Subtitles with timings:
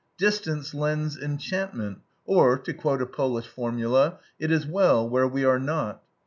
[0.17, 5.59] Distance lends enchantment or, to quote a Polish formula "it is well where we are
[5.59, 6.01] not."